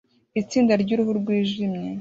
Itsinda 0.41 0.73
ryuruhu 0.83 1.11
rwijimye 1.19 1.81